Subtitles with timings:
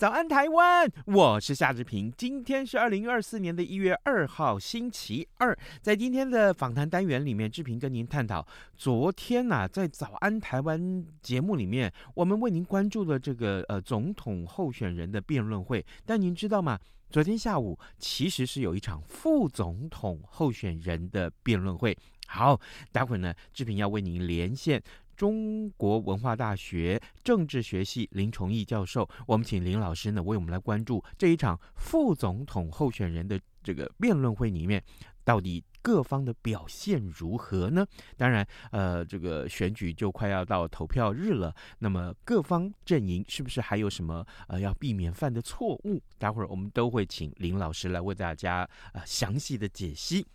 [0.00, 2.10] 早安台湾，我是夏志平。
[2.16, 5.54] 今天是二零二四年的一月二号，星期二。
[5.82, 10.80] 在今天的访谈单元里面，志平跟您探讨昨天呐、在《早安台湾》
[11.20, 15.84] 节目里面，我们为您关注了这个呃总统候选人的辩论会。
[16.06, 16.78] 但您知道吗？
[17.10, 21.94] 昨天下午其实是有一场副总统候选人的辩论会。
[22.26, 22.58] 好，
[22.90, 24.82] 待会儿呢，志平要为您连线
[25.20, 29.06] 中国文化大学政治学系林崇义教授。
[29.26, 34.82] 我们请林老师呢，为我们来关注这一场副总统候选人的这个辩论会里面，
[35.22, 37.86] 到底各方的表现如何呢？
[38.16, 46.02] 当然，呃，这个选举就快要到投票日了，那么各方阵营是不是还有什么呃要避免犯的错误？
[46.16, 50.26] 待会儿我们都会请林老师来为大家呃详细的解析。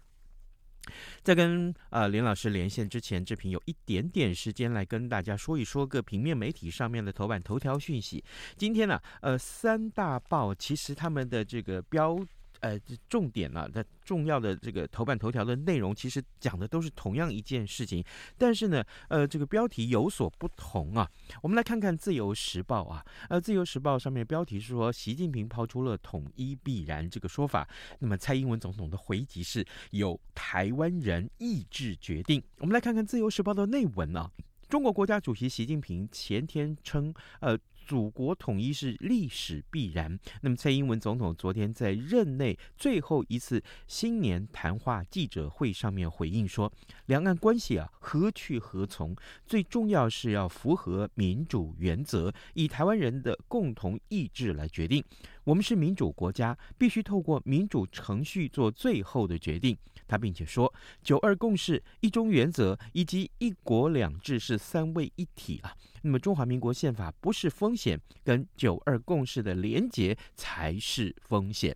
[1.23, 8.23] 在跟呃林老师连线之前，志平有一点点时间来跟大家说一说个平面媒体上面的头版头条讯息。
[8.57, 12.17] 今天呢，呃，三大报其实他们的这个标。
[12.59, 18.03] 呃，重点呢、啊，它重要的这个头版头条的内容，其实讲的都是同样一件事情，
[18.37, 21.09] 但是呢，呃，这个标题有所不同啊。
[21.41, 27.67] 我们来看看《自由时报》啊，呃，《自由时报》上面标题是说，习近平抛出了统一必然这个说法，
[27.99, 32.41] 那么蔡英文总统的回击是由台湾人意志决定。
[32.59, 34.31] 我们来看看《自由时报》的内文啊，
[34.69, 37.57] 中国国家主席习近平前天称，呃。
[37.85, 40.19] 祖国统一是历史必然。
[40.41, 46.71] 那么，蔡英文总统昨天在任内最后一次新年谈话记者会上面回应说，
[47.05, 49.15] 两岸关系啊，何去何从？
[49.45, 55.03] 最重要是要符合民主原则，以台湾人的共同意志来决定。
[55.45, 59.77] 我们是民主国家，必须透过民主程序做最后的决定。
[60.07, 65.73] 他并且说，九二共识、一中原则以及一国两制是三位一体啊。
[66.01, 71.75] 那么中华民国宪法不是风险，跟九二共识的连结才是风险。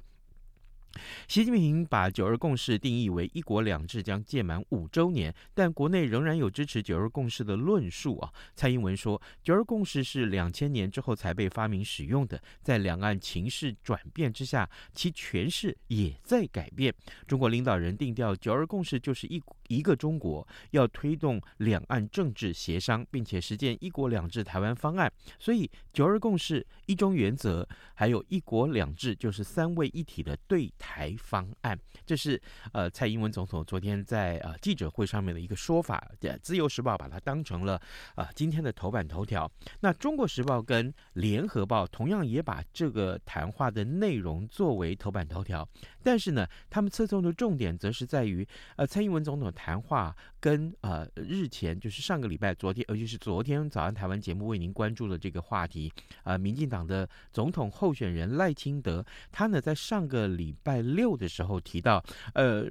[1.27, 8.31] 习近平把九二共识定义为一国两制将届满五周年，但国内仍然有支持九二共识的论述啊。
[8.55, 16.93] 蔡英文说，九二共识是两千年之后才被发明使用的，在两岸情势转变之下，其诠释也在改变。
[17.27, 25.09] 中国领导人定调九二共识就是一一个中国，要推动两岸政治协商，并且实践一国两制台湾方案。
[25.39, 32.41] 所以九二共识、一中原则还有一国两制就是三位一体的对台方案，这是
[32.73, 36.11] 呃蔡英文总统昨天在呃记者会上面的一个说法。
[36.41, 37.79] 自由时报把它当成了、
[38.15, 39.49] 呃、今天的头版头条。
[39.81, 45.67] 那中国时报跟联合报同样也把这个谈话的内容作为头版头条，
[46.01, 55.91] 但是呢，他们侧重的重点则是在于呃蔡英文总统谈话跟呃日前就是上个礼拜昨天，尤其是昨天早上台湾节目为您关注的这个话题，
[56.23, 60.55] 呃民进党的总统候选人赖清德，他呢在上个礼。
[60.61, 62.03] 拜六的时候提到，
[62.33, 62.65] 呃，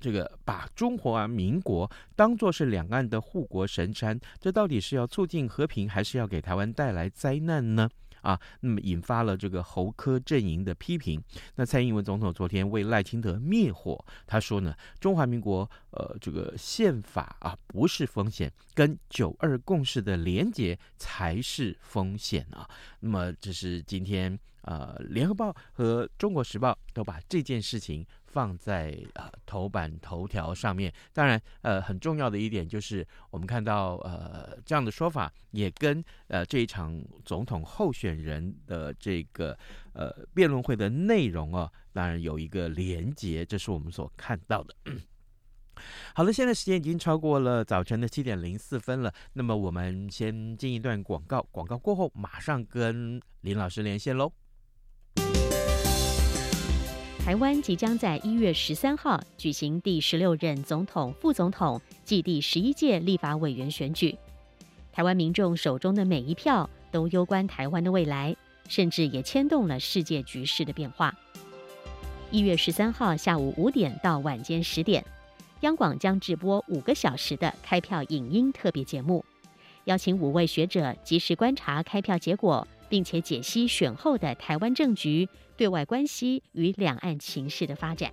[0.00, 7.88] 这个把中华民国当作是两岸的护国神山，这到底是要促进和平，还是要给台湾带来灾难呢？
[8.22, 11.22] 啊，那么引发了这个侯科阵营的批评。
[11.56, 22.68] 那蔡英文总统昨天为赖清德灭火，他说呢，中华民国呃这个宪法啊不是风险，跟九二共识的连结才是风险啊。
[23.00, 24.38] 那么这是今天。
[24.62, 30.92] 呃，联合报和中国时报都把这件事情放在呃头版头条上面。
[31.12, 39.58] 当然，呃，很重要的一点就是，我们看到呃这样的说法也跟呃这一场总统候选人的这个
[39.94, 44.74] 呃辩论会的内容啊，当然有一个连结，这是我们所看到的。
[46.12, 49.14] 好了，现在时间已经超过了早晨的七点零四分了。
[49.34, 54.32] 那么我们先进一段广告，广告过后马上跟林老师连线喽。
[57.28, 64.16] 台湾即将在一月十三号举行第十六任总统、副总统暨第十一届立法委员选举。
[64.90, 68.34] 台湾民众手中的每一票都攸关台湾的未来，
[68.66, 71.14] 甚至也牵动了世界局势的变化。
[72.30, 75.04] 一月十三号下午五点到晚间十点，
[75.60, 79.22] 央广将直播五个小时的开票影音特别节目，
[79.84, 88.12] 邀请五位学者及时观察开票结果，并且解析选后的台湾政局、对外关系与两岸情势的发展。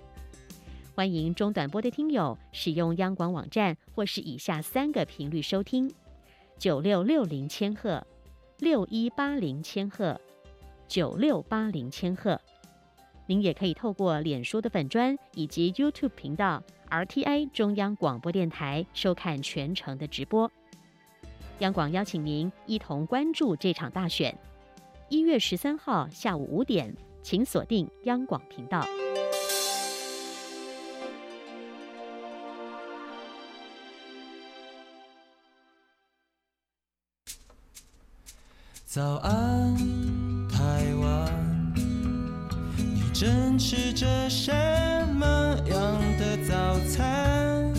[0.93, 5.91] 欢迎中短波的听友使用央广网站或是以下三个频率收听：
[6.57, 8.05] 九六六零千赫、
[8.59, 10.19] 六一八零千赫、
[10.87, 12.39] 九六八零千赫。
[13.27, 20.49] 您也可以透过脸书的粉专以及 YouTube 频道 RTI 中央广播电台收看全程的直播。
[21.59, 24.37] 央广邀请您一同关注这场大选。
[25.07, 26.91] 一月十三号下午五点，
[27.21, 28.83] 请锁定央广频道。
[38.83, 39.75] 早安，
[40.49, 41.73] 台湾。
[43.13, 44.51] 正吃着什
[45.13, 45.23] 么
[45.67, 47.71] 样的早餐？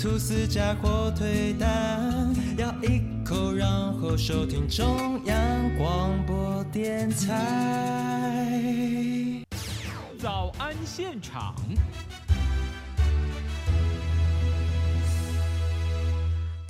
[0.00, 8.52] 吐司加火腿蛋，咬一口，然后收听中央广播电台。
[10.18, 11.54] 早安现场。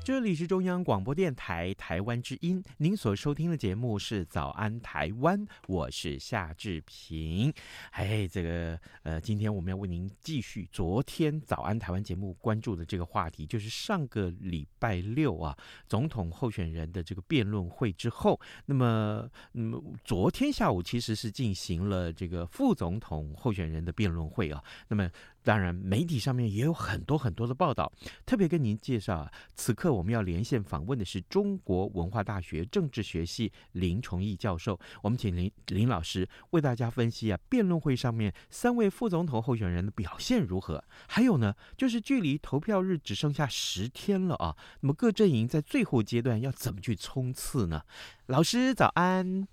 [0.05, 7.53] 这里是中央广播电台台湾之音，您所收听的节目是《早安台湾》，我是夏志平。
[7.91, 15.59] 哎，这个呃，今天我们要为您继续昨天《早安台湾》节目关注的这个话题，就是上个礼拜六啊，
[15.89, 25.11] 总统候选人的这个辩论会之后，那么，嗯，昨天下午其实是进行了这个副总统候选人的辩论会啊，那么。
[25.45, 27.93] 当然，媒体上面也有很多很多的报道。
[28.25, 34.79] 特别跟您介绍啊，此刻我们要连线访问的是中国文化大学政治学系林崇义教授。
[35.03, 40.83] 我们请林林老师为大家分析啊，辩论会上面三位副总统候选人的表现如何？
[41.09, 47.83] 还有呢，就是距离投票日只剩下十天了啊，那么各阵营在最后阶段要怎么去冲刺呢？
[48.27, 49.49] 老师早安。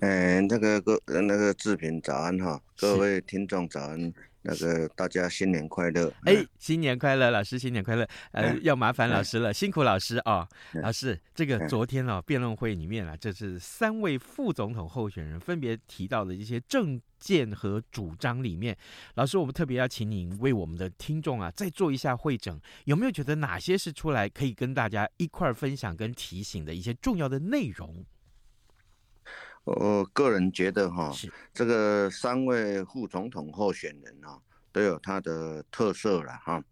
[0.00, 4.12] 嗯，那个各那个志平早安哈，各位听众早安。
[4.48, 6.10] 那个大家新年快乐！
[6.24, 8.08] 哎，新年快乐，老师新年快乐！
[8.32, 10.48] 呃，要麻烦老师了，辛苦老师啊！
[10.82, 18.74] 老师，这个昨天哦，辩论会里面啊，这是三位副总统候选人分别提到的一些政见和主张里面，
[19.16, 28.02] 老师，我们特别要请您为我们的听众啊再做一下会诊，有没有觉得哪些是出来可以跟大家一块儿分享跟提醒的一些重要的内容？
[29.64, 31.12] 我个人觉得哈，
[31.52, 34.38] 这个三位副总统候选人啊，
[34.72, 36.62] 都有他的特色了哈。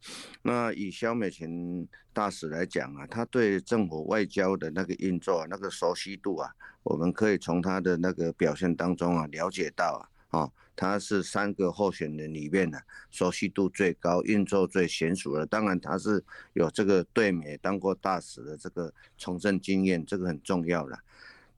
[0.42, 6.50] 那以肖美琴大使来讲啊，他对政府外交的那个运作、那个熟悉度啊，
[6.82, 12.78] 我们可以从他的那个表现当中啊了解到啊，他是三个候选人里面呢
[13.10, 15.44] 熟悉度最高、运作最娴熟的。
[15.44, 16.24] 当然，他是
[16.54, 20.98] 有这个对美当过大使的这个从政经验，这个很重要了。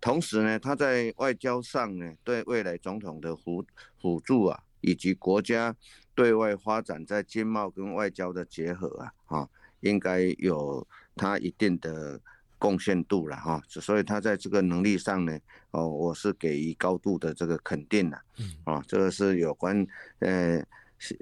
[0.00, 3.64] 同时呢，他在外交上呢，对未来总统的辅
[4.00, 5.74] 辅助啊，以及国家
[6.14, 9.50] 对外发展在经贸跟外交的结合啊，哈，
[9.80, 10.86] 应该有
[11.16, 12.20] 他一定的
[12.58, 13.60] 贡献度了哈。
[13.68, 15.36] 所以他在这个能力上呢，
[15.72, 18.20] 哦，我是给予高度的这个肯定的。
[18.38, 19.84] 嗯，啊，这个是有关
[20.20, 20.64] 呃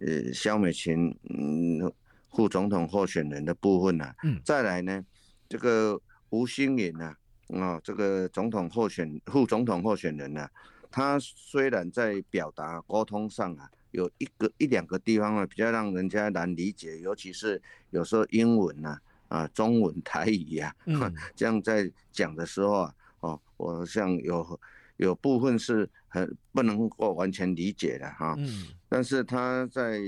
[0.06, 1.90] 呃萧美琴嗯
[2.30, 4.12] 副总统候选人的部分呢。
[4.22, 5.02] 嗯，再来呢，
[5.48, 7.06] 这个吴欣颖呢。
[7.06, 7.16] 啊、
[7.48, 10.50] 哦，这个总统候选副总统候选人呢、啊，
[10.90, 18.98] 他虽然在表达沟通上啊，有一个一两个地方啊比较让人家难理解，尤其是有时候英文呐、
[19.28, 24.60] 啊，啊中文 台语呀、啊，嗯、 这样在讲的时候啊，哦，我像有
[24.96, 28.34] 有部分是很不能够完全理解的哈。
[28.38, 28.66] 嗯。
[28.88, 30.00] 但是他在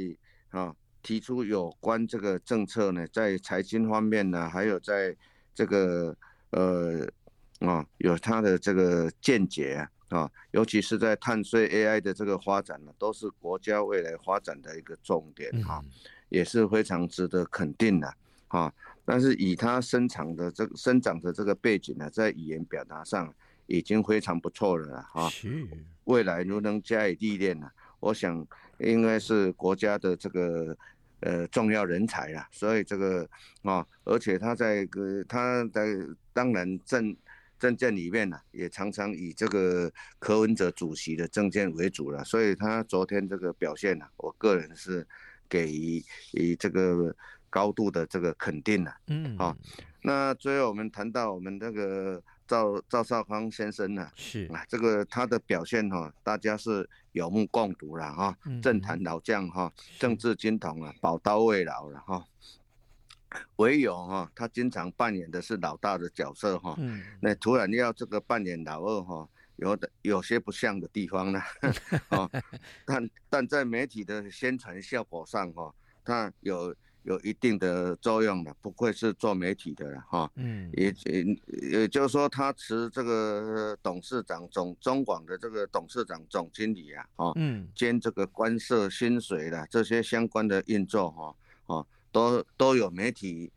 [0.50, 5.14] 啊提出有关这个政策呢，在财经方面呢，还有在
[5.54, 6.16] 这个
[6.50, 7.09] 呃。
[7.60, 15.84] 啊、哦，有他的这个见解啊，尤其是在碳税 AI 的这个发展呢，都是国家未来发展的一个重点哈、哦，
[16.28, 18.06] 也是非常值得肯定的
[18.46, 18.72] 啊、哦。
[19.04, 23.34] 但是以他生长的这个生长的这个背景呢，在语言表达上
[23.66, 25.26] 已经非常不错了哈。
[25.26, 25.66] 哦、是
[26.04, 28.46] 未来如能加以历练呢，我想
[28.78, 30.76] 应该是国家的这个
[31.20, 32.46] 呃重要人才了。
[32.52, 33.24] 所以这个
[33.62, 35.96] 啊、哦，而且他在个他在
[36.32, 37.16] 当然正。
[37.58, 45.06] 政见里面呢，也常常以这个柯文哲主席的政见为主了，所以他昨天这个表现呢，我个人是
[45.48, 47.14] 给予以这个
[47.50, 48.94] 高度的这个肯定了。
[49.08, 49.56] 嗯，好，
[50.02, 54.46] 那最后我们谈到我们这个赵赵少康先生呢，是。
[54.52, 62.24] 啊，这个他的表现哈，大家是有目共睹了哈，政坛老将哈，政治金童啊，宝刀未老了哈。
[63.56, 66.75] 唯有哈，他经常扮演的是老大的角色哈，
[67.20, 71.40] 那突然要这个扮演老二哈，有的有些不像的地方呢，
[72.08, 72.30] 哦，
[72.87, 91.87] 但但在媒体的宣传效果上哈，他有有一定的作用的，不愧是做媒体的了哈，嗯，也也也就是说，他持这个董事长总中广的这个董事长总经理啊，哦，嗯，兼这个官社薪水的这些相关的运作哈，哦。
[92.12, 93.50] 都都有媒体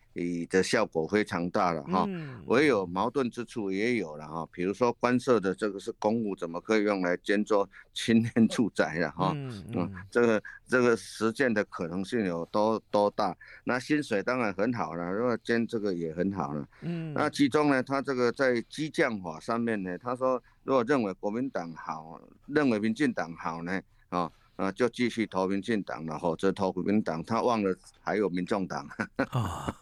[0.49, 2.05] 的效果非常大了哈，
[2.45, 9.31] 唯有矛盾之处也有了哈，比如说官设的这个是公务，怎么可以用来兼做 青年住宅了哈？
[9.33, 13.35] 嗯，这个这个实践的可能性有多多大？
[13.63, 16.67] 那薪水当然很好了，如果兼这个也很好了。
[16.81, 24.29] 嗯，那其中呢，他这个在激将法上面呢，他说如果认为国民党好，认为民进党好呢，啊。
[24.61, 28.87] 啊，就继续投民进党了，或者投国民党，他忘了还有民众党。
[29.17, 29.75] 啊，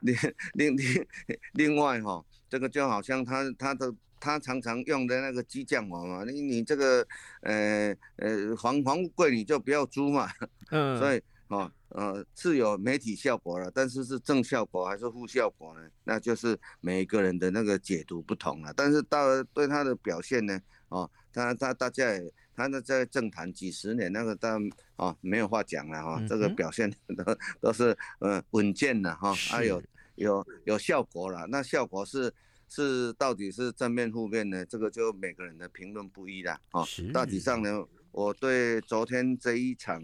[0.00, 0.16] 另
[0.54, 1.06] 另另
[1.52, 7.06] 另外哈，这个就好像他他的他常常用的那个激将法嘛，你你这个
[7.42, 10.30] 呃呃房房屋贵你就不要租嘛。
[10.70, 15.86] 嗯，所以啊呃是有媒体效果了，但是是正效果还是负效果呢？
[16.04, 18.72] 那就是每一个人的那个解读不同了。
[18.74, 20.58] 但是到对他的表现呢，
[20.88, 22.32] 哦，他他大家也。
[22.58, 29.80] 他那在政坛几十年，那个当然啊没有话讲了哈，这个表现 都都是嗯稳健的哈，还有
[30.16, 31.46] 有有效果了。
[31.46, 32.32] 那效果是
[32.68, 34.66] 是到底是正面负面呢？
[34.66, 36.82] 这个就每个人的评论不一了啊。
[36.84, 40.02] 是大体上呢，我对昨天这一场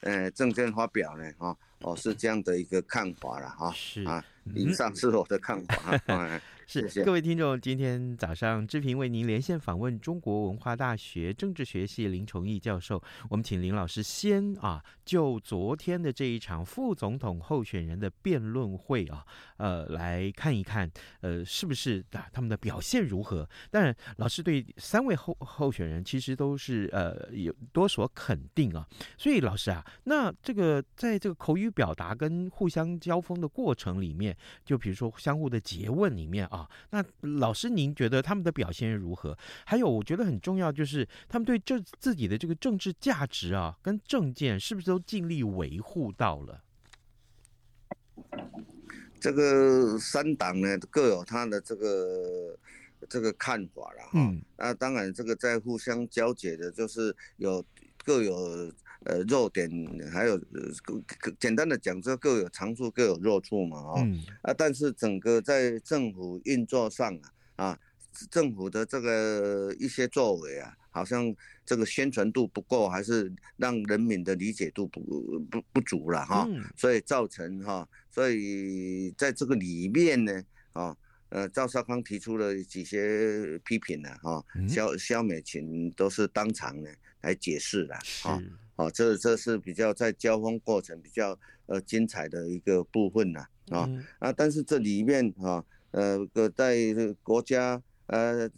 [0.00, 3.72] 呃政见发表呢，哈哦是这样的一个看法了哈。
[3.72, 4.22] 是啊，
[4.54, 5.98] 以上是我的看法。
[6.08, 13.02] 嗯 是，各位听众，今天早上志平为您连线访问中国文化大学政治学系林崇义教授。
[13.28, 19.24] 我们请林老师先啊，就昨天的这一场副总统候选人的辩论会啊，
[19.58, 20.90] 呃，来看一看，
[21.20, 23.46] 呃，是不是啊他们的表现如何？
[23.70, 28.86] 当然，老师对三位候候选人其实都是呃有多所肯定啊。
[29.18, 36.48] 所以老师啊，那这个在这个口语表达跟互相交锋的过程里面，就比如说相互的诘问里面。
[36.54, 37.04] 啊，那
[37.38, 39.36] 老师，您觉得他们的表现如何？
[39.66, 46.62] 还有，我觉得很重要，就是他们对这自己的这个政治价值啊，跟政见，是不是都尽力维护到了？
[49.18, 52.56] 这个三党呢，各有他的这个
[53.08, 54.10] 这个看法了哈。
[54.14, 54.40] 嗯。
[54.56, 57.64] 那当然，这个在互相交解的，就是有
[58.04, 58.72] 各有。
[59.04, 59.70] 呃，弱点
[60.10, 60.40] 还有
[61.38, 67.14] 简单的讲，这各有长处，各有弱处嘛，哦，嗯、啊，但是整个在政府运作上
[67.56, 67.78] 啊，啊，
[68.30, 71.34] 政府的这个一些作为啊，好像
[71.66, 75.00] 这个宣传度不够，还是让人民的理解度不
[75.50, 80.42] 不不足了哈，嗯、所以造成哈，所以在这个里面呢，
[80.72, 80.96] 啊，
[81.28, 86.88] 呃，赵少康提出了几些批评呢，哈，萧萧美琴都是当场呢
[87.20, 88.36] 来解释的，哈。
[88.36, 88.42] 哦，
[88.92, 93.88] 这这是比较在交锋过程比较呃精彩的一个部分呐，啊
[94.18, 96.76] 啊，但是这里面啊，呃，个在
[97.22, 98.50] 国家呃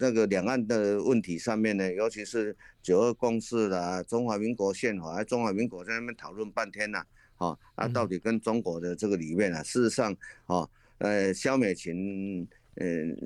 [0.00, 7.04] 那个两岸的问题上面呢，尤其是九二共识啦、中华民国宪法，还中华民国在那边讨论半天呐，
[7.36, 10.16] 啊啊，到底跟中国的这个里面啊，事实上
[10.46, 10.66] 啊，
[10.96, 13.16] 呃，肖美琴嗯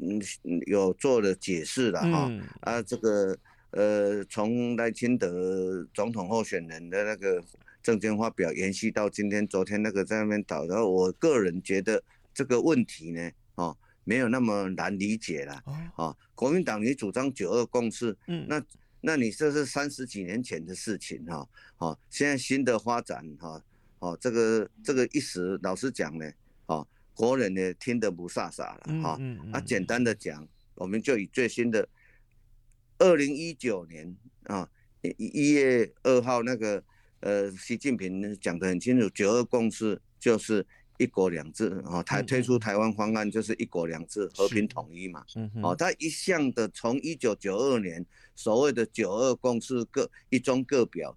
[0.00, 0.22] 嗯
[0.66, 3.38] 有做了解释了哈，啊这个。
[3.70, 7.40] 呃，从赖清德总统候选人的那个
[7.82, 12.02] 政见发表延续到今天，昨天那个在那边讨论，我个人觉得
[12.34, 15.62] 这个问题呢，哦，没有那么难理解了。
[15.94, 18.60] 哦，国民党你主张九二共识，嗯，那
[19.00, 21.48] 那你这是三十几年前的事情哈，
[21.78, 23.62] 哦，现在新的发展哈，
[24.00, 26.28] 哦，这个这个一时老实讲呢，
[26.66, 26.84] 哦，
[27.14, 29.20] 国人呢听得不飒飒了哈，
[29.52, 31.88] 啊，简单的讲，我们就以最新的。
[33.00, 34.14] 二零一九年
[34.44, 34.68] 啊，
[35.00, 36.82] 一一月二号那个
[37.20, 40.64] 呃，习近平讲得很清楚，九二共识就是
[40.98, 45.24] 一国两制啊，台推出台湾方案就是一国两制和平统一嘛。
[45.62, 48.04] 哦，他一向的从一九九二年
[48.36, 51.16] 所谓的九二共识各一中各表，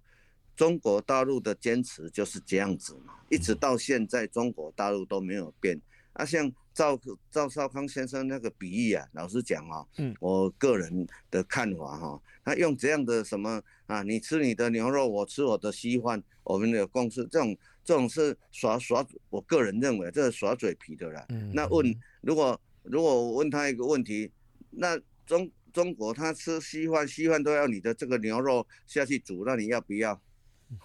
[0.56, 5.78] 中国大陆的坚持就是这样子嘛，一直到现在中国大陆都没有变。
[6.14, 6.98] 啊，像赵
[7.30, 21.24] 赵少康先生那个比喻啊，老实讲啊，嗯，我个人的看法哈，他用这样的什么啊，你吃你的牛肉，我吃我的稀饭，我们的共识，这种这种是耍耍，我个人认为这是耍嘴皮的啦。
[21.28, 24.30] 嗯、那问如果如果我问他一个问题，
[24.70, 30.20] 那中中国他吃稀饭，稀饭都要你的这个牛肉下去煮，那你要不要？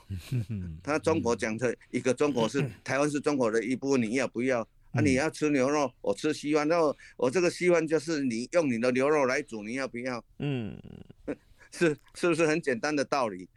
[0.84, 4.68] 他中国讲的一个中国是 台湾是中国的一部分，你要不要？
[4.92, 10.24] 啊，你要吃牛肉，我吃稀饭，那我我这个稀饭就是你用你的牛肉来煮，你要不要？
[10.40, 10.78] 嗯，
[11.72, 13.48] 是是不是很简单的道理？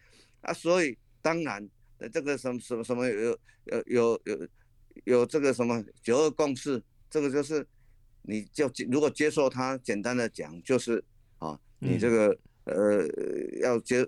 [0.41, 1.69] 啊，所以当然。
[2.13, 4.49] 这个什么什么什么有有有有
[5.05, 7.65] 有这个什么九二共识，这个就是
[8.23, 11.01] 你就如果接受它，简单的讲就是
[11.39, 13.07] 啊，你这个呃
[13.61, 14.05] 要接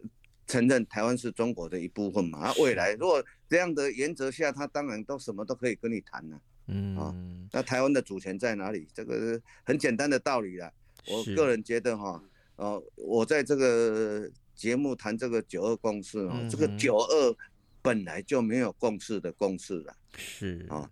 [0.48, 2.40] 承认台湾是中国的一部分嘛。
[2.40, 6.40] 啊，未来如果这样的原则下，他当然都什么都可以跟你谈了。
[6.66, 7.14] 嗯啊，
[7.52, 8.88] 那台湾的主权在哪里？
[8.94, 10.72] 这个很简单的道理啦。
[11.06, 12.22] 我个人觉得哈，
[12.56, 17.36] 呃，我在这个节目谈这个九二共识啊，这个九二。
[17.84, 20.90] 本来就没有共识的共识了，是啊，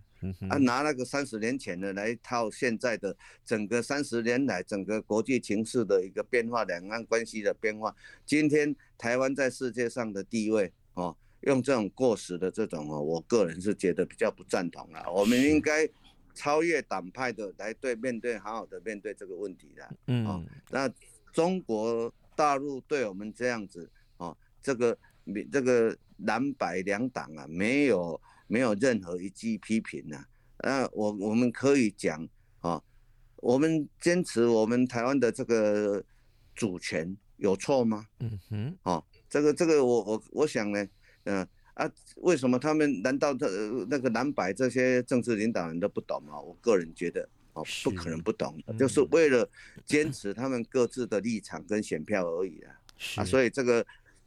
[0.50, 15.04] 啊拿那个三十年前的来套现在的整个三十年来整个国际情势的一个变化，两岸关系的变化，今天台湾在世界上的地位哦，用这种过时的这种哦，我个人是觉得比较不赞同了。
[15.12, 15.88] 我们应该
[16.34, 19.96] 超越党派的来对面对，好好的面对这个问题的。
[20.06, 20.90] 嗯，那
[21.32, 24.98] 中国大陆对我们这样子哦，这个。
[25.52, 25.96] 这个
[26.26, 30.26] 蓝白两党啊，没有没有任何一句批评呐、啊。
[30.64, 32.82] 那我我们可以讲啊，
[33.36, 36.02] 我们坚持我们台湾的这个
[36.56, 38.04] 主权有错吗？
[38.18, 40.84] 嗯哼，哦，这个这个我我我想呢，
[41.24, 43.46] 嗯啊，为什么他们难道他
[43.88, 46.40] 那个南白这些政治领导人都不懂吗？
[46.40, 49.48] 我个人觉得哦，不可能不懂，就是为了
[49.84, 52.74] 坚持他们各自的立场跟选票而已啊。
[53.16, 53.84] 啊，所以这个。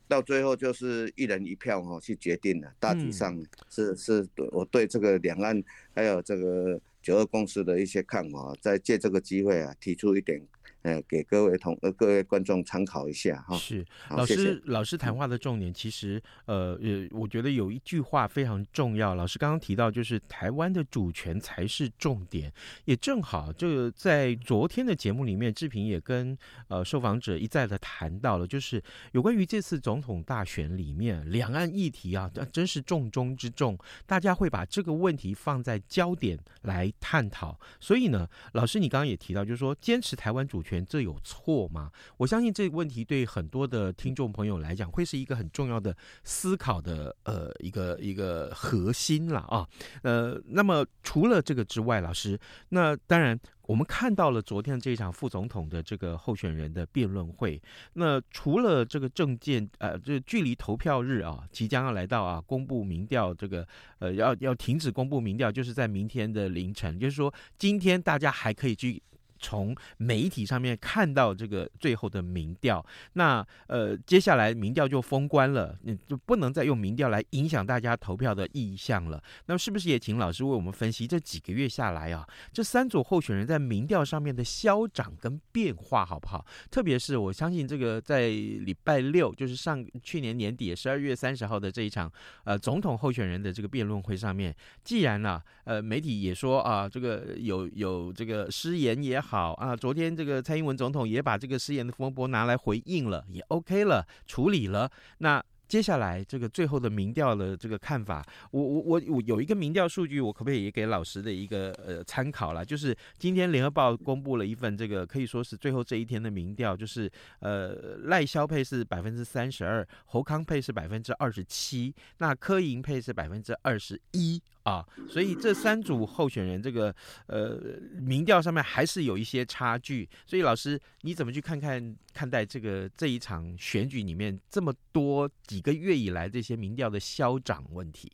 [0.08, 5.60] 到最后就是一人一票哈去决定了，大体上是是我对这个两岸
[5.96, 10.40] 还有这个九二共识的一些看法，再借这个机会啊提出一点。
[10.86, 13.57] 呃，给各位同呃各位观众参考一下哈。
[13.57, 19.16] 是老师老师谈话的重点，其实呃呃，我觉得有一句话非常重要。
[19.16, 22.53] 老师刚刚提到，就是台湾的主权才是重点，
[22.86, 28.79] 也正好就在昨天的节目里面，志平也跟呃受访者一再的谈到了，就是
[29.14, 37.59] 有关于这次总统大选里面两岸议题啊，真是重中之重，大家会把这个问题放在焦点来探讨。
[37.79, 40.75] 所以呢，老师你刚刚也提到，就是说坚持台湾主权。
[40.83, 41.92] 这有错吗？
[42.18, 49.68] 我相信这个问题对很多的听众朋友来讲，会是一个很重要的思考的呃一个一个核心了啊。
[50.01, 57.61] 呃，那么除了这个之外，老师，那当然我们看到了昨天这场副总统的这个候选人的辩论会。
[57.94, 63.68] 那除了这个政见，呃，这距离投票日啊即将要来到啊，公布民调这个
[64.00, 69.01] 呃要要停止公布民调，就是在明天的凌晨，就是说今天大家还可以去。
[69.39, 79.21] 从媒体上面看到这个最后的民调，那呃接下来民调就封关了，你就不能再用民调来影响大家投票的意向了。
[79.48, 86.45] 那么是不是也请老师为我们分析这几个月下来啊，这三组候选人在民调上面的消长跟变化好不好？
[86.71, 92.11] 特别是我相信这个在礼拜六，就是上去年年底十二月三十号的这一场
[92.45, 99.25] 呃总统候选人的这个辩论会上面，既然呢、呃媒体也说啊这个有有这个失言也好。
[99.27, 104.90] 好啊，昨天这个蔡英文总统也把这个失言的风波拿来回应了，也 OK 了，处理了。
[105.18, 112.64] 那接下来这个最后的民调的这个看法，我我我我有一个民调数据，我可不可以也给老师的一个呃参考了？
[112.64, 117.70] 就是今天联合报公布了一份这个可以说是最后这一天的民调，就是呃
[118.03, 124.40] 赖萧配是百分之三十二，侯康配是百分之二十七，那柯银配是百分之二十一。
[124.66, 126.94] 啊，所以这三组候选人，这个
[127.28, 127.56] 呃
[128.01, 130.10] 民调上面还是有一些差距。
[130.25, 138.12] 所以老师，你怎么去看看看待这个这一场选举里面这么多几个月以来这些民调的消长问题？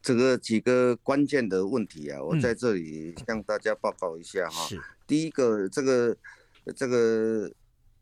[0.00, 4.66] 这个几个关键的问题啊，我在这里向大家报告一下哈。
[4.68, 4.82] 是、嗯。
[5.06, 6.16] 第一个，这个
[6.74, 7.52] 这个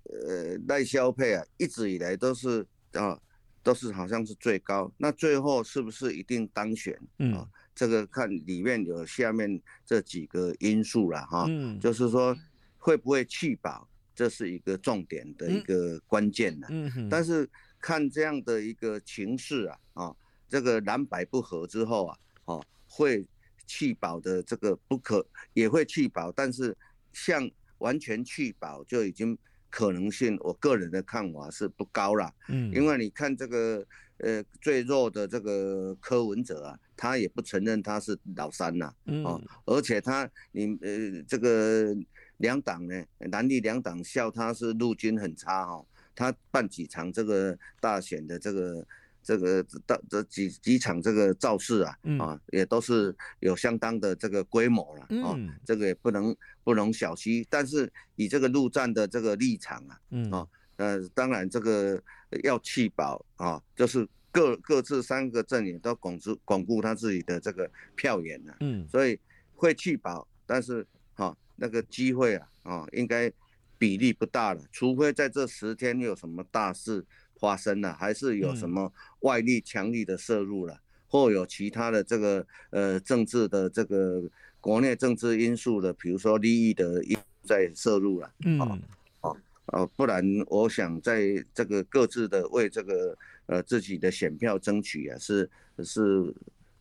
[0.04, 3.20] 呃赖萧配啊，一直以来都是啊。
[3.68, 6.98] 都是好像是最高，那最后是不是一定当选？
[7.18, 11.44] 嗯、啊，这个看里面有下面这几个因素了哈。
[11.50, 12.34] 嗯，就是说
[12.78, 16.66] 会不会弃保，这是一个重点的一个关键的。
[16.70, 17.08] 嗯哼。
[17.10, 17.46] 但是
[17.78, 20.16] 看这样的一个情势啊，啊，
[20.48, 23.22] 这个蓝白不合之后啊，哦，会
[23.66, 26.74] 弃保的这个不可也会弃保，但是
[27.12, 29.36] 像完全弃保就已经
[29.70, 32.32] 可能性，我个人的看法是不高啦。
[32.48, 33.84] 嗯，因为你看这个
[34.18, 41.94] 呃最弱的这个柯文哲啊，他也不承认他是老三呐，嗯，哦，而且他你呃这个
[42.38, 48.86] 两党呢，蓝绿两党笑他是陆军很差哦，他办几场这个大选的这个。
[49.28, 55.36] 这个到这几几场这个造势啊，啊，也都是有相当的这个规模了啊，
[55.66, 57.46] 这个也不能不能小觑。
[57.50, 60.00] 但是以这个陆战的这个立场啊，
[60.32, 62.02] 啊，呃，当然这个
[62.42, 69.20] 要确保啊，就是各各自三个阵营都巩固巩固他自己的这个票源呢，嗯，所以
[69.52, 73.30] 会确保，但是哈，那个机会啊，啊，应该
[73.76, 77.04] 比例不大了，除非在这十天有什么大事。
[77.38, 84.22] 发生了，还是有什么外力强力的摄入了，嗯、或有其他的这个呃政治的这个
[84.60, 88.78] 国内政治因素的，比如说利益的因在摄入了，嗯，哦
[89.20, 95.48] 哦哦，不然我想在这个各自的为这个呃自己的选票争取啊，是
[95.84, 96.34] 是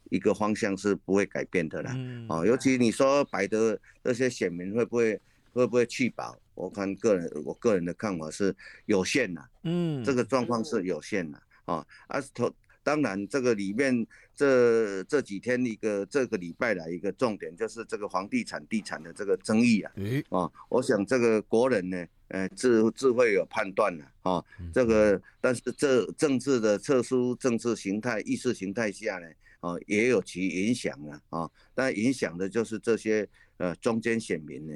[0.10, 5.20] 一个方向是不会改变的啦，嗯，哦，尤其你说摆的那些选民会不会
[5.58, 6.38] 会不会弃保？
[6.54, 11.86] 我看个人，我个人的看法是有限的，嗯，这个状况是有限的啊。
[12.08, 12.52] 啊，头
[12.84, 19.92] 当然这个里面这这几天一个这个礼拜来一个重点就是这个房地产地产的这个争议啊，
[20.30, 24.44] 啊，我想这个国人呢，呃，智智慧有判断了啊，
[24.74, 29.28] 这个但是这政治的特殊政治形态意识形态下呢，
[29.60, 34.74] 啊，也有其影响了啊，但影响的就是这些呃中间选民呢，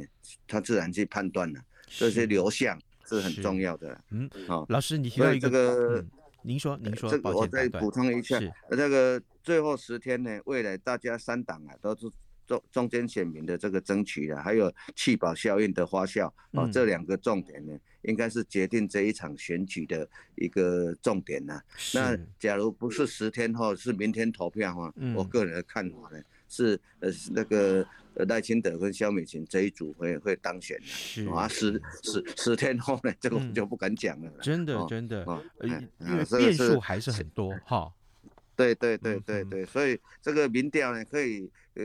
[0.47, 1.59] 他自然去判断了。
[1.87, 4.01] 这些流向是很重要的。
[4.11, 6.09] 嗯，好，老师，你提到一个这个，嗯、
[6.41, 8.39] 您说，您说，这个我再补充一下，
[8.69, 12.09] 这个最后十天呢，未来大家三党啊，都是
[12.47, 21.61] 中中间选民的这个争取啊，还有弃保效应的发酵啊，嗯、这两个重点呢，应该是决定这一场选举的一个重点呐。
[21.75, 27.83] 是那假如不是十天后，是明天投票啊，嗯、我个人的看法呢，是呃那个。
[28.27, 34.41] 赖清德跟萧美琴这一组会会当选的，是啊，十十十天后呢，这个我们就不敢讲了、嗯。
[34.41, 35.25] 真的真的，
[35.61, 35.71] 因
[36.17, 37.89] 为变数还是很多哈。
[38.53, 41.83] 对对对对对，所以这个民调呢可以呃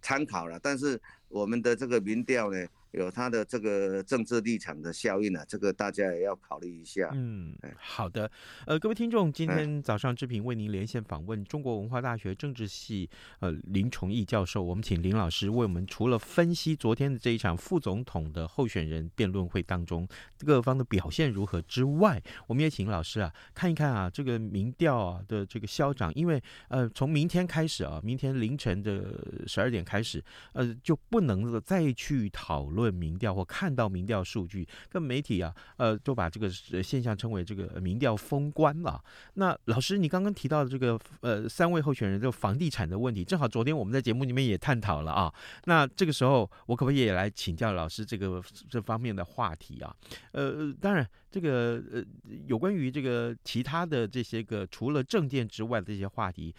[0.00, 0.98] 参考了，但是
[1.28, 2.66] 我们的这个民调呢。
[2.92, 7.10] 有他的这个政治立场的效应啊，这个大家也要考虑一下。
[7.12, 8.30] 嗯，好的。
[8.66, 13.08] 呃，各位听众，今天早上志平为您连线访问中国文化大学政治系
[13.40, 32.75] 呃林崇义教授，我们请林老师为我们除了分析昨天的这一场副总统的候选人辩论会当中各方的表现如何之外，我们也请老师啊看一看啊这个民调啊的这个消长，因为呃从明天开始啊，明天凌晨的十二点开始，呃就不能再去讨论。
[32.76, 39.02] 论民调或看到民调数据，跟媒体啊，呃，都把这个现象称为这个民调封关了。
[39.34, 45.32] 那老师，你刚刚提到的这个呃三位候选人这房地产的问题，正好昨天我们在节目里面也探讨了啊。
[45.64, 49.96] 那这个时候，我可不可以也来请教老师这个这方面的话题啊？
[50.30, 51.08] 呃，当然。
[51.28, 52.02] 这个呃，
[52.46, 56.54] 有关于这个其他的这些个除了政见之外的这些话题，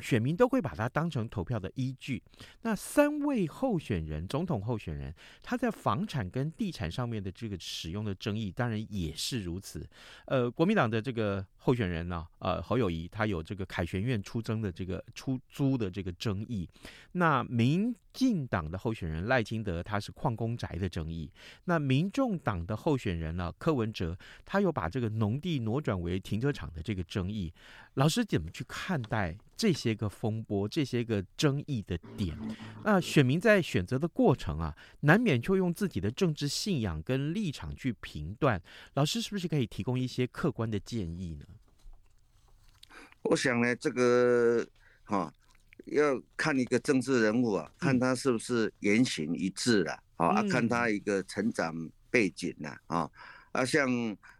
[0.00, 2.22] 选民都会把它当成投票的依据。
[2.62, 9.88] 那三位候选人，总统候选人，他在房产跟地产上面的这个使用的争议，当然也是如此。
[10.26, 16.66] 呃，国民党的这个候选人呢，呃，侯友谊他有这个凯旋院出征的这个出租的这个争议。
[17.12, 21.30] 那民进党的候选人赖清德，他是矿工宅的争议。
[21.64, 27.52] 那民众党的候选人呢，柯文哲，他又把这个农地挪转为停车场的这个争议。
[27.94, 32.34] 老师怎么去看待这些个风波、这些个争议的点？
[32.82, 38.62] 那选民在选择的过程啊，难免就用自己的政治信仰跟立场去评断。
[38.94, 41.44] 老师是不是可以提供一些客观的建议呢？
[43.22, 44.66] 我想呢，这个
[45.04, 45.32] 哈。
[45.92, 53.10] 要看一个政治人物啊，看他是不是言行一致了，啊，啊，看他一个成长背景呐，啊，
[53.52, 53.88] 啊，像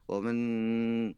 [0.05, 1.15] 我们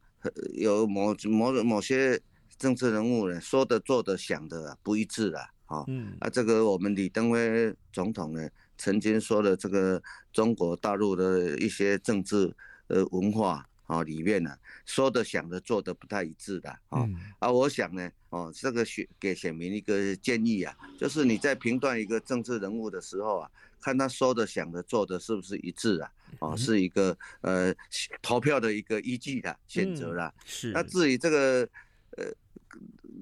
[0.52, 2.20] 有某某某些
[2.56, 5.84] 政治人物呢，说的、做的、想的不一致了，啊，
[6.20, 10.00] 啊，这个我们李登辉总统呢，曾经说的这个
[10.32, 12.54] 中国大陆的一些政治
[12.86, 13.66] 呃文化。
[13.90, 17.04] 啊，里面呢说的、想的、做的不太一致的啊，
[17.40, 23.50] 啊，我想呢，哦，这个选给选民一个建议啊，就是你在评断一个政治人物的时候啊，
[23.80, 27.74] 看他说的、想的、做的是不是一致啊，哦，是一个呃
[28.22, 30.32] 投票的一个依据的选择啦。
[30.46, 30.70] 是。
[30.70, 31.68] 那至于这个
[32.16, 32.26] 呃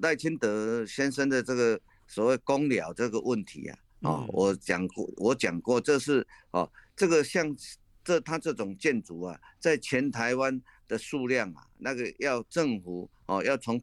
[0.03, 7.55] 赖清德先生的这个所谓公了这个问题啊，啊，我讲过，我讲过，这是哦，这个像。
[8.03, 13.79] 这他这种建筑啊，在全台湾的数量啊，那个要政府哦，要从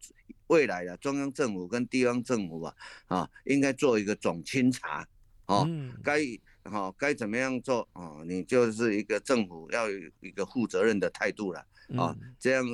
[0.48, 2.74] 未来的中央政府跟地方政府啊，
[3.06, 5.06] 啊，应该做一个总清查，
[5.46, 5.68] 哦，
[6.02, 6.20] 该
[6.64, 8.22] 好该怎么样做啊？
[8.26, 11.64] 你就是一个政府要有一个负责任的态度了
[11.96, 12.64] 啊，这样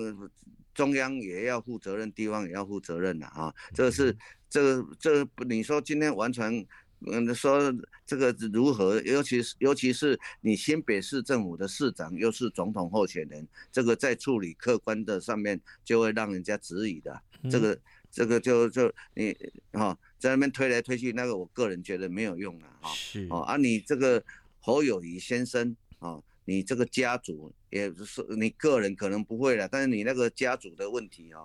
[0.72, 4.16] 中央也要负责任，地方也要负责任了啊，这是
[4.48, 6.66] 这个这个你说今天完全。
[7.06, 7.74] 嗯，说
[8.06, 9.00] 这个如何？
[9.02, 17.20] 尤其是尤其是你新北市政府的市长又是总统候选人，这个在处理客观的上面就会让人家质疑的。
[17.50, 17.78] 这个
[18.10, 19.36] 这个就就你
[19.72, 22.90] 哈在那边推来推去，那个我个人觉得没有用了哈。
[22.94, 24.22] 是哦，啊，你这个
[24.60, 31.40] 侯友谊先生啊，你这个家族也是你个人可能不会了，但是你那个家族的问题啊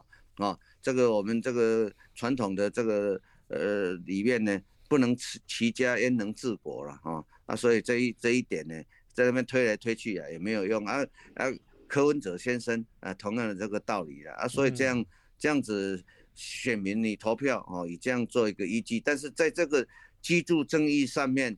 [0.46, 4.62] 啊，这个我们这个传统的这个呃里面呢。
[4.88, 7.26] 不能齐齐家焉能治国了哈。
[7.46, 8.76] 啊，所以这一这一点呢，
[9.14, 10.86] 在那边推来推去啊，也没有用。
[10.86, 11.46] 啊啊，
[11.88, 15.06] 柯文哲先生啊，同样的这个道理啊啊，所以这样
[15.38, 16.04] 这样子
[16.36, 19.88] 选民你投票哦，以这样做一个依据，但是在这个
[20.22, 21.58] 居住正义上面，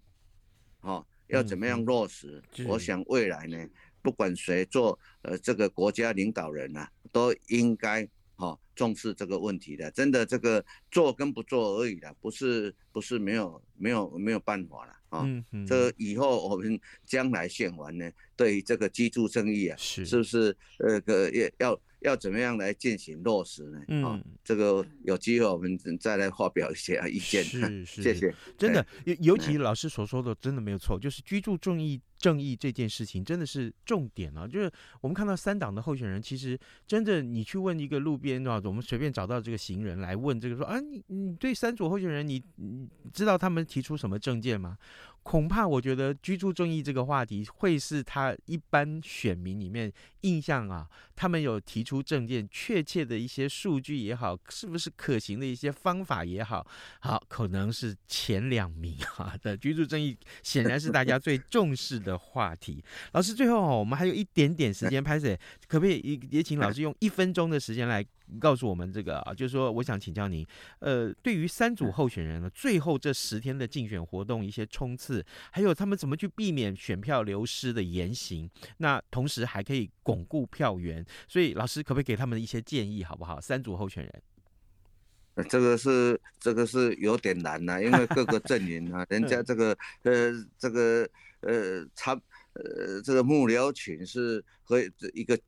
[0.82, 2.42] 哦，要怎么样落实？
[2.68, 3.68] 我想未来呢，
[4.02, 8.08] 不管谁做呃这个国家领导人啊，都应该。
[8.36, 15.24] 好，重视这个问题的，真的这个做跟不做而已的，不是不是没有没有没有办法了啊。
[15.26, 23.82] 嗯嗯，这以后我们将来选完呢，对于这个居住正义啊，是是不是呃个要要要怎么样来进行落实呢？
[23.90, 27.44] 嗯，这个有机会我们再来发表一些意见。
[27.44, 28.34] 是是， 谢谢。
[28.58, 32.00] 真的，尤尤其老师所说的，真的没有错，就是居住正义。
[32.20, 34.46] 正义这件事情真的是重点啊！
[34.46, 44.78] 就是我们看到三党的候选人，其实真的，你去问一个路边啊，我们随便找到这个行人来问这个说啊，你你对三组候选人，你你知道他们提出什么证件吗？
[45.24, 56.66] 恐怕我觉得居住正义这个话题会是他一般选民里面印象啊，他们有提出政见，确切的一些数据也好，是不是可行的一些方法也好，
[57.00, 62.84] 好可能是前两名啊 的居住正义，显然是大家最重视的话题。
[63.14, 68.06] 老师，最后哦，我们还有一点点时间 拍摄，可不可以也请老师用一分钟的时间来？
[68.40, 70.46] 告诉我们这个啊，就是说，我想请教您，
[70.82, 75.09] 呃，对于三组候选人呢，最后这十天的竞选活动一些冲刺，
[75.52, 83.40] 还有他们怎么去避免选票流失的言行，那同时还可以巩固票源，所以老师可不可以给他们一些建议，好不好？
[83.42, 91.10] 三组候选人，这个是这个是有点难呐、啊，因为各个阵营啊， 人家这个呃这个
[91.42, 92.14] 呃差
[92.54, 94.80] 呃这个幕僚群是和
[95.14, 95.40] 一个。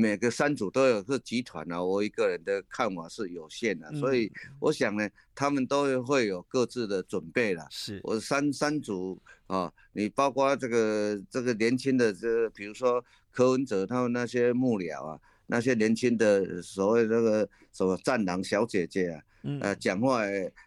[0.00, 4.30] 每个三组都有个集团啊，我一个人的看法是有限的，所以
[4.60, 7.66] 我想呢，他们都会有各自的准备了。
[7.68, 19.22] 是我三三组啊，你包括这个这个年轻的这个，比如说柯文哲他们那些幕僚啊，那些年轻的所谓那个什么战狼小姐姐啊，
[19.62, 20.22] 呃，讲话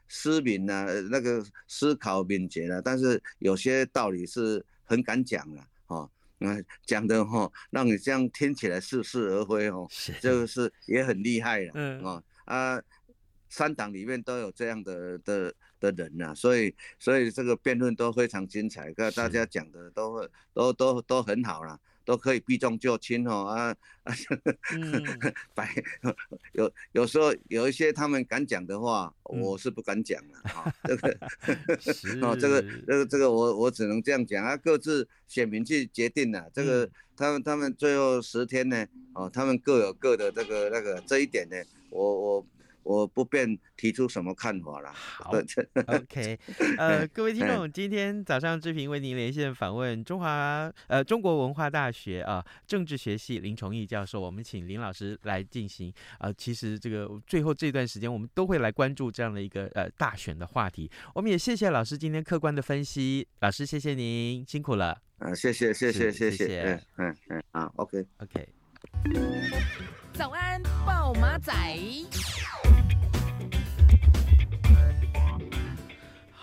[0.09, 6.09] 思敏啊，那个思考敏捷了，但是有些道理是很敢讲的啊。
[6.41, 9.87] 嗯，讲的哈，让你这样听起来似是而非哦，
[10.19, 11.71] 这个是也很厉害了。
[11.75, 12.81] 嗯啊啊，
[13.47, 21.79] 三党里面都有这样的的的人呐，所以所以这个辩论都非常精彩，跟大家讲的都都都都很好了。
[22.11, 24.13] 都可以避重就轻哦啊啊，
[25.55, 25.73] 白
[26.51, 30.73] 有有时候有一些他们敢讲的话，我是不敢讲的啊。
[30.83, 31.17] 这个
[32.21, 36.49] 哦，这个 这个这个我我只能这样讲啊，各自选民去决定了。
[36.53, 41.55] 这个他们他们最后十天呢，哦，他们各有各的这个那个这一点呢，
[41.91, 42.45] 我我。
[42.83, 44.91] 我不便提出什么看法了。
[44.93, 45.31] 好
[45.87, 46.39] ，OK，
[46.77, 56.33] 呃，各位听众，今天早上志平为您连线访问中华呃中国文化大学啊、呃、政治学系林崇义教授，我们请林老师来进行啊、呃。
[56.33, 60.89] 其实这个最后这段时间，我们都会来关注这样的一个呃大选的话题。
[61.13, 64.99] 我们也谢谢老师今天客观的分析，老师谢谢您辛苦了。
[65.19, 68.49] 啊，谢谢谢谢谢谢，嗯嗯嗯，好，OK OK。
[70.13, 71.53] 早安，报马仔。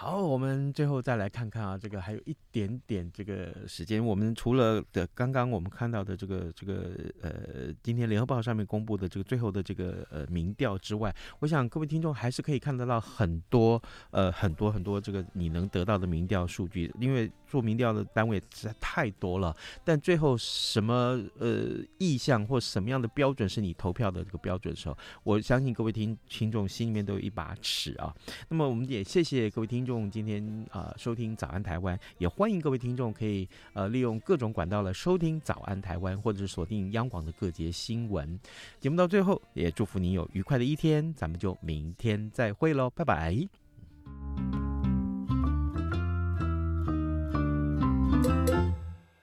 [0.09, 4.05] 好，我们最后再来看看啊，这个还有一点点这个时间。
[4.05, 13.81] 我们除了的刚刚我们看到的这个这个呃，今天联合报上面公布的这个最后的这个呃民调之外，我想各位听众还是可以看得到很多
[14.11, 28.15] 呃很多很多这个你能得到的民调数据，因为做民调的单位实在太多了，但最后什么呃意向或什么样的标准是你投票的这个标准的时候，我相信各位听听众心里面都有一把尺啊。
[28.49, 38.41] 那么我们也谢谢各位听众今天啊、收听早安台湾，也欢欢迎各位听众可以呃利用各种管道来收听早安台湾，或者是锁定央广的各节新闻。
[38.81, 43.47] 节目到最后，也祝福您有愉快的一天，咱们就明天再会喽，拜拜。